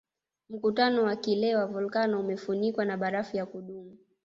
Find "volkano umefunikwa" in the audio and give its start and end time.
1.65-2.85